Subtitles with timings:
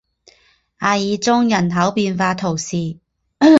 [0.77, 2.97] 阿尔宗人口变化图示